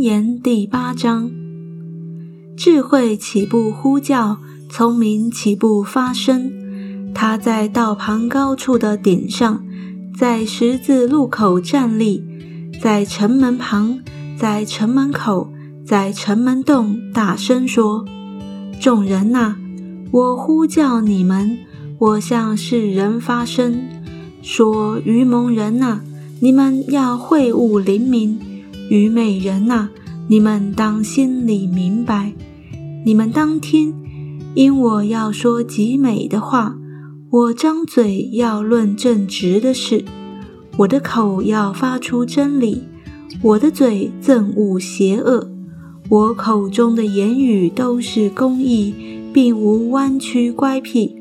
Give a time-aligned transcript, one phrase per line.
[0.00, 1.30] 言》第八章：
[2.56, 4.38] 智慧起步呼叫，
[4.70, 6.50] 聪明起步发声。
[7.14, 9.62] 他在道旁高处的顶上，
[10.16, 12.24] 在十字路口站立，
[12.80, 13.98] 在城门旁，
[14.38, 15.52] 在城门口，
[15.84, 18.06] 在城门洞大声说
[18.80, 19.56] ：“众人呐，
[20.10, 21.58] 我呼叫你们，
[21.98, 23.82] 我向世人发声，
[24.40, 26.00] 说愚蒙人呐，
[26.40, 28.38] 你们要会悟灵明；
[28.90, 29.88] 愚昧人呐，
[30.28, 32.32] 你们当心里明白，
[33.06, 33.94] 你们当听，
[34.54, 36.76] 因我要说极美的话。”
[37.30, 40.04] 我张嘴要论正直的事，
[40.78, 42.82] 我的口要发出真理，
[43.40, 45.48] 我的嘴憎恶邪恶，
[46.08, 48.92] 我口中的言语都是公义，
[49.32, 51.14] 并无弯曲乖僻。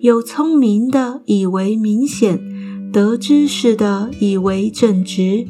[0.00, 2.40] 有聪明的以为明显，
[2.90, 5.46] 得知识的以为正直。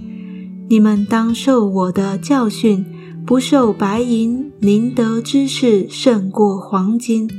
[0.69, 2.85] 你们当受我的教训，
[3.25, 7.31] 不受白银，宁得知识胜过黄金。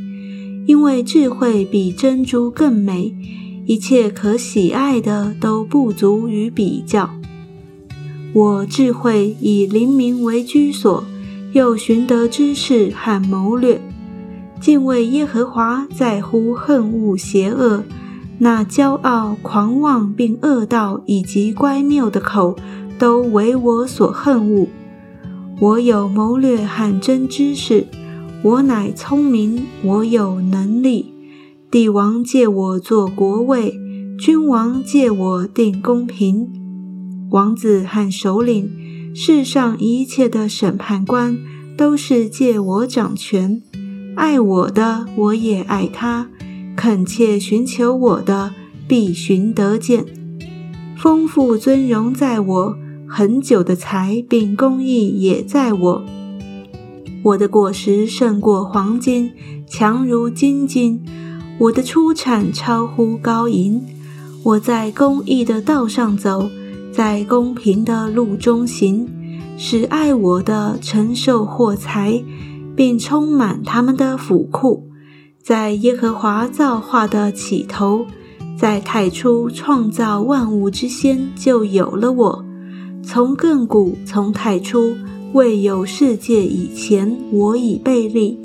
[0.66, 3.14] 因为智慧比珍珠更美，
[3.66, 7.10] 一切可喜爱的都不足于比较。
[8.34, 11.04] 我智慧以灵明为居所，
[11.52, 13.82] 又寻得知识和谋略。
[14.62, 17.84] 敬畏耶和华在乎恨恶邪恶，
[18.40, 22.56] 那骄傲、狂妄并恶道以及乖谬的口，
[22.98, 24.68] 都为我所恨恶。
[25.60, 27.88] 我有谋略和真知识。
[28.44, 31.14] 我乃聪明，我有能力。
[31.72, 33.74] 帝王借我做国位，
[34.20, 36.48] 君王借我定公平。
[37.32, 38.70] 王子和首领，
[39.14, 41.38] 世上一切的审判官，
[41.76, 43.62] 都是借我掌权。
[44.16, 46.28] 爱我的，我也爱他；
[46.76, 48.54] 恳切寻求我的，
[48.88, 50.06] 必寻得见。
[50.96, 52.78] 丰富尊荣在我，
[53.10, 56.06] 很久的财并公义也在我。
[57.24, 59.32] 我的果实胜过黄金，
[59.66, 61.00] 强如金金；
[61.58, 63.82] 我的出产超乎高银。
[64.44, 66.50] 我在公义的道上走，
[66.92, 69.08] 在公平的路中行，
[69.58, 72.24] 使爱我的承受货财，
[72.76, 74.84] 并充满他们的府库。
[75.42, 78.06] 在耶和华造化的起头，
[78.58, 82.47] 在太初创造万物之先，就有了我。
[83.10, 84.94] 从亘古，从太初。
[85.32, 88.38] 未有世界以前，我已被立；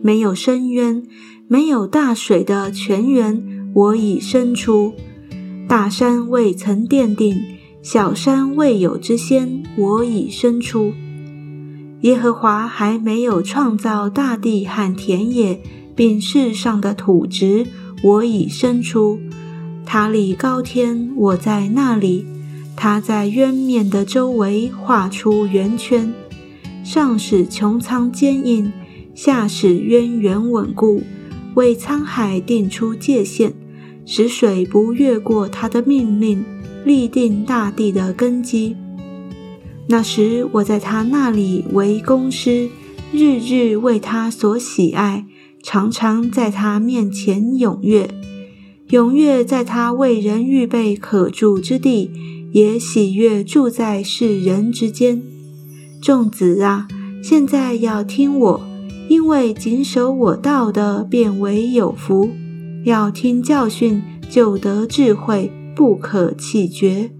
[0.00, 1.02] 没有深渊，
[1.48, 3.42] 没有大水的泉源，
[3.74, 4.92] 我已生出。
[5.66, 7.42] 大山未曾奠定，
[7.82, 10.92] 小山未有之先，我已生出。
[12.02, 15.60] 耶和华还没有创造大地和田野，
[15.96, 17.66] 并世上的土质，
[18.04, 19.18] 我已生出。
[19.84, 22.24] 他立高天，我在那里。
[22.80, 26.14] 他在渊面的周围画出圆圈，
[26.84, 28.72] 上使穹苍坚硬，
[29.16, 31.02] 下使渊源稳固，
[31.54, 33.52] 为沧海定出界限，
[34.06, 36.44] 使水不越过他的命令，
[36.84, 38.76] 立定大地的根基。
[39.88, 42.68] 那时我在他那里为公师，
[43.10, 45.26] 日日为他所喜爱，
[45.64, 48.08] 常常在他面前踊跃，
[48.90, 52.12] 踊跃在他为人预备可住之地。
[52.52, 55.22] 也喜悦住在世人之间。
[56.00, 56.86] 众子啊，
[57.22, 58.60] 现在要听我，
[59.08, 62.30] 因为谨守我道的，便为有福。
[62.84, 67.10] 要听教训，就得智慧，不可气绝。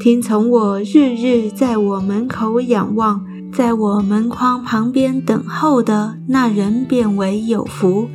[0.00, 8.08] 听从我，日日在我门口仰望，在我门框旁边等候的那人，便为有福。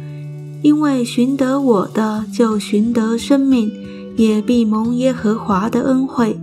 [0.61, 3.69] 因为寻得我的，就寻得生命。
[4.15, 6.39] 也必蒙耶和华的恩惠，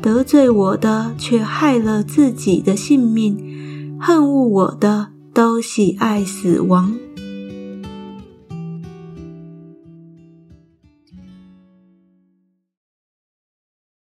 [0.00, 6.94] 得罪我的却害了自己的性命，恨恶我的都喜爱死亡。